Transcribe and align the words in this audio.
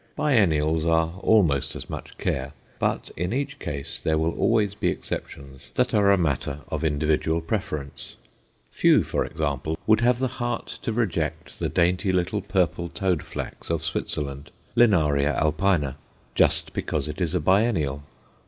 Biennials 0.15 0.83
are 0.83 1.19
almost 1.19 1.75
as 1.75 1.87
much 1.87 2.17
care, 2.17 2.53
but 2.79 3.11
in 3.15 3.31
each 3.31 3.59
case 3.59 4.01
there 4.01 4.17
will 4.17 4.33
always 4.35 4.73
be 4.73 4.87
exceptions 4.87 5.65
that 5.75 5.93
are 5.93 6.09
a 6.11 6.17
matter 6.17 6.61
of 6.69 6.83
individual 6.83 7.39
preference. 7.39 8.15
Few, 8.71 9.03
for 9.03 9.23
example, 9.23 9.77
would 9.85 10.01
have 10.01 10.17
the 10.17 10.27
heart 10.27 10.79
to 10.81 10.91
reject 10.91 11.59
the 11.59 11.69
dainty 11.69 12.11
little 12.11 12.41
purple 12.41 12.89
toadflax 12.89 13.69
of 13.69 13.85
Switzerland 13.85 14.49
(Linaria 14.75 15.35
alpina), 15.35 15.97
just 16.33 16.73
because 16.73 17.07
it 17.07 17.21
is 17.21 17.35
a 17.35 17.39
biennial. 17.39 18.01